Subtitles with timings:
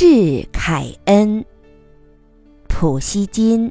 [0.00, 1.44] 致凯恩，
[2.70, 3.70] 普希金。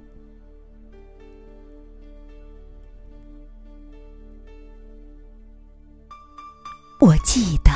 [7.00, 7.71] 我记得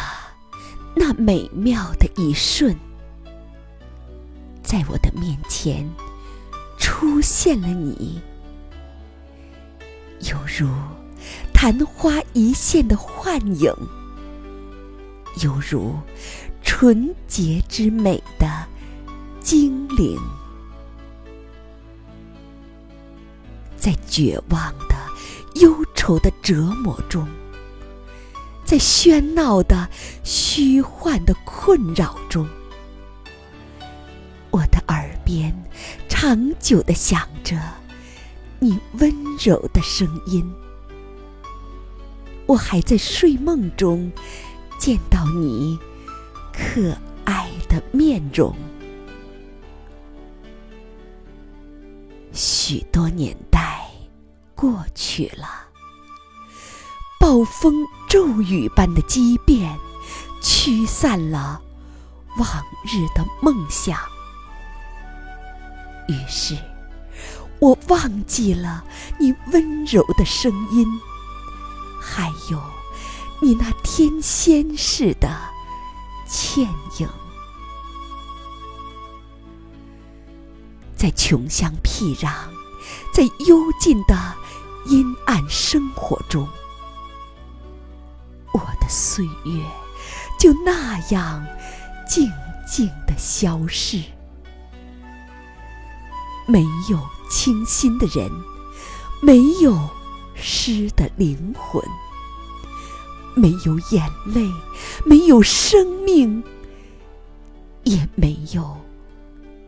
[0.96, 2.78] 那美妙的一瞬，
[4.62, 5.90] 在我的面前
[6.78, 8.22] 出现了你，
[10.32, 10.70] 犹如
[11.52, 13.74] 昙花一现的幻影，
[15.42, 15.96] 犹如
[16.76, 18.66] 纯洁之美的
[19.40, 20.20] 精灵，
[23.78, 24.96] 在绝望的、
[25.62, 27.28] 忧愁的折磨中。
[28.66, 29.88] 在喧闹的、
[30.24, 32.50] 虚幻的困扰中，
[34.50, 35.56] 我的耳边
[36.10, 37.56] 长久的响着
[38.60, 40.44] 你温柔的声音。
[42.48, 44.12] 我还在睡梦中
[44.80, 45.78] 见到你
[46.54, 48.56] 可爱的面容。
[52.32, 53.86] 许多年代
[54.56, 55.68] 过去了。
[57.20, 59.78] 暴风骤雨般的激变，
[60.42, 61.62] 驱散了
[62.38, 62.48] 往
[62.86, 63.98] 日的梦想。
[66.10, 66.58] 于是，
[67.60, 68.84] 我忘记了
[69.18, 70.86] 你温柔的声音，
[72.02, 72.62] 还有
[73.42, 75.30] 你那天仙似的
[76.34, 76.68] 倩
[77.00, 77.08] 影。
[80.96, 82.34] 在穷乡僻壤，
[83.14, 84.16] 在幽静的
[84.88, 86.48] 阴暗生活中。
[88.52, 89.64] 我的岁月
[90.40, 91.46] 就那样
[92.08, 92.28] 静
[92.68, 94.02] 静的消逝，
[96.48, 98.32] 没有清新的人，
[99.22, 99.90] 没有
[100.34, 101.84] 诗的灵魂，
[103.36, 104.50] 没有眼泪，
[105.06, 106.44] 没有生命，
[107.84, 108.78] 也没有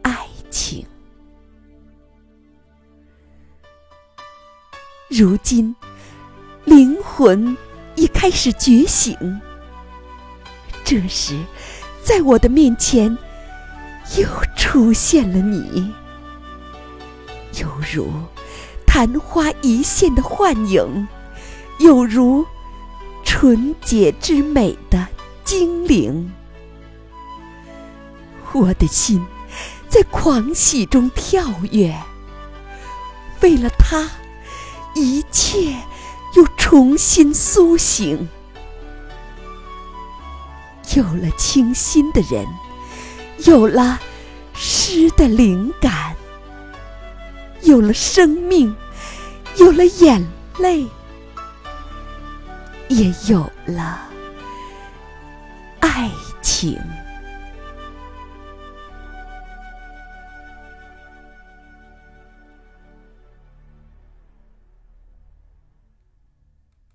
[0.02, 0.86] 爱情。
[5.10, 5.76] 如今，
[6.66, 7.56] 灵魂。
[7.98, 9.16] 已开始觉醒。
[10.84, 11.40] 这时，
[12.04, 13.18] 在我的面前
[14.18, 15.94] 又出现了你，
[17.62, 18.12] 犹如
[18.86, 21.08] 昙花一现的幻影，
[21.80, 22.46] 有如
[23.38, 25.06] 纯洁之美的
[25.44, 26.32] 精灵。
[28.54, 29.22] 我的心
[29.90, 31.94] 在狂喜中跳跃，
[33.42, 34.10] 为了他，
[34.96, 35.76] 一切。
[36.36, 38.28] 又重新苏醒，
[40.96, 42.46] 有了清新的人，
[43.46, 44.00] 有了
[44.54, 46.16] 诗的灵感，
[47.62, 48.76] 有了生命，
[49.56, 50.26] 有了眼
[50.58, 50.88] 泪，
[52.90, 54.00] 也有了
[55.80, 56.10] 爱
[56.42, 56.80] 情。